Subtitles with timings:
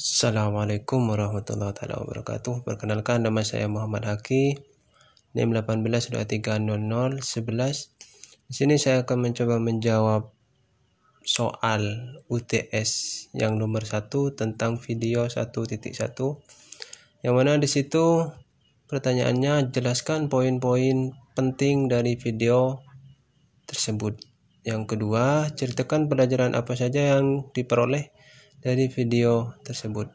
[0.00, 2.64] Assalamualaikum warahmatullahi wabarakatuh.
[2.64, 4.56] Perkenalkan nama saya Muhammad Haki.
[5.36, 7.20] NIM 18230011.
[8.48, 10.32] Di sini saya akan mencoba menjawab
[11.20, 12.88] soal UTS
[13.36, 15.92] yang nomor satu tentang video 1.1
[17.20, 18.24] yang mana di situ
[18.88, 22.80] pertanyaannya jelaskan poin-poin penting dari video
[23.68, 24.16] tersebut.
[24.64, 28.16] Yang kedua, ceritakan pelajaran apa saja yang diperoleh
[28.60, 30.12] dari video tersebut.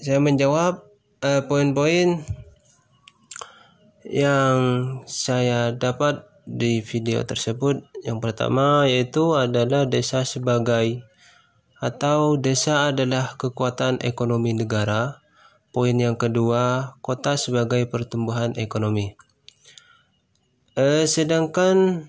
[0.00, 0.86] Saya menjawab
[1.26, 2.22] eh, poin-poin
[4.06, 4.58] yang
[5.04, 7.84] saya dapat di video tersebut.
[8.00, 11.04] Yang pertama yaitu adalah desa sebagai
[11.80, 15.20] atau desa adalah kekuatan ekonomi negara.
[15.70, 19.14] Poin yang kedua, kota sebagai pertumbuhan ekonomi.
[20.74, 22.08] Eh, sedangkan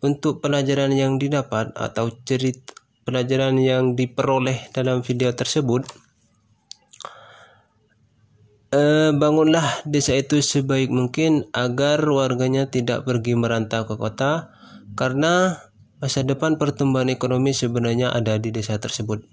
[0.00, 2.75] untuk pelajaran yang didapat atau cerita
[3.06, 5.86] pelajaran yang diperoleh dalam video tersebut
[8.74, 14.50] eh, bangunlah desa itu sebaik mungkin agar warganya tidak pergi merantau ke kota
[14.98, 15.62] karena
[15.96, 19.24] masa depan pertumbuhan ekonomi sebenarnya ada di desa tersebut.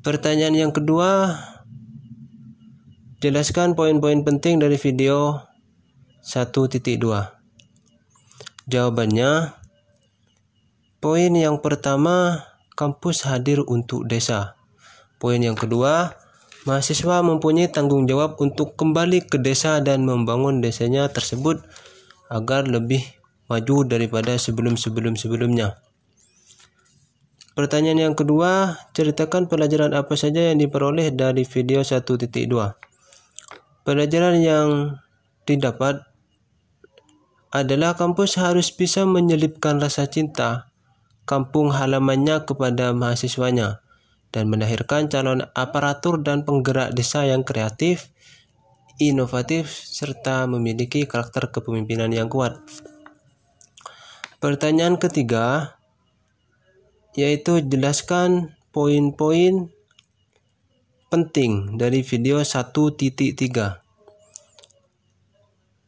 [0.00, 1.36] Pertanyaan yang kedua,
[3.20, 5.44] jelaskan poin-poin penting dari video
[6.24, 6.80] 1.2.
[8.70, 9.59] Jawabannya,
[11.00, 12.44] poin yang pertama,
[12.76, 14.60] kampus hadir untuk desa.
[15.16, 16.12] Poin yang kedua,
[16.68, 21.64] mahasiswa mempunyai tanggung jawab untuk kembali ke desa dan membangun desanya tersebut
[22.28, 23.00] agar lebih
[23.48, 25.80] maju daripada sebelum-sebelum-sebelumnya.
[27.56, 32.28] Pertanyaan yang kedua, ceritakan pelajaran apa saja yang diperoleh dari video 1.2.
[33.84, 34.68] Pelajaran yang
[35.48, 36.04] didapat
[37.50, 40.69] adalah kampus harus bisa menyelipkan rasa cinta
[41.28, 43.80] kampung halamannya kepada mahasiswanya
[44.30, 48.14] dan melahirkan calon aparatur dan penggerak desa yang kreatif,
[49.02, 52.58] inovatif, serta memiliki karakter kepemimpinan yang kuat.
[54.38, 55.76] Pertanyaan ketiga
[57.18, 59.68] yaitu jelaskan poin-poin
[61.10, 63.82] penting dari video 1.3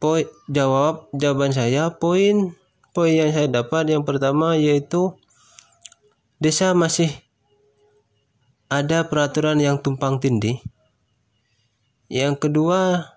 [0.03, 2.51] poin jawab jawaban saya poin
[2.91, 5.15] poin yang saya dapat yang pertama yaitu
[6.43, 7.07] desa masih
[8.67, 10.59] ada peraturan yang tumpang tindih
[12.11, 13.15] yang kedua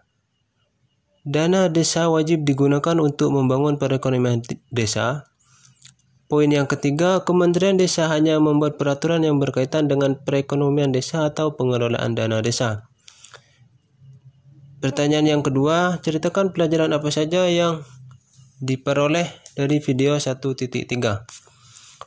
[1.26, 5.26] dana desa wajib digunakan untuk membangun perekonomian desa
[6.26, 12.19] Poin yang ketiga, Kementerian Desa hanya membuat peraturan yang berkaitan dengan perekonomian desa atau pengelolaan
[12.19, 12.91] dana desa.
[14.82, 17.87] Pertanyaan yang kedua, ceritakan pelajaran apa saja yang
[18.58, 21.56] diperoleh dari video 1.3.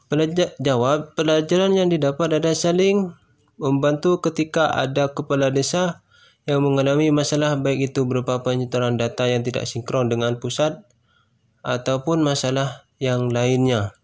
[0.09, 3.13] Pelajar jawab, pelajaran yang didapat adalah saling
[3.59, 6.01] membantu ketika ada kepala desa
[6.49, 10.81] yang mengalami masalah baik itu berupa penyetoran data yang tidak sinkron dengan pusat
[11.61, 13.98] ataupun masalah yang lainnya.